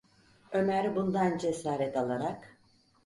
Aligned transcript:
Ömer 0.51 0.95
bundan 0.95 1.37
cesaret 1.37 1.97
alarak: 1.97 2.57